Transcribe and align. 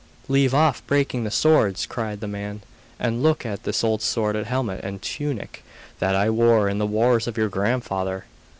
'Leave 0.27 0.51
off 0.51 0.81
breaking 0.87 1.23
the 1.25 1.29
swords,' 1.29 1.85
cried 1.85 2.21
the 2.21 2.27
man, 2.27 2.61
'and 2.99 3.21
look 3.21 3.45
at 3.45 3.61
this 3.65 3.83
old 3.83 4.01
sword 4.01 4.35
and 4.35 4.47
helmet 4.47 4.83
and 4.83 4.99
tunic 5.03 5.63
that 5.99 6.15
I 6.15 6.27
wore 6.31 6.67
in 6.67 6.79
the 6.79 6.87
wars 6.87 7.27
of 7.27 7.37
your 7.37 7.49
grandfather. 7.49 8.25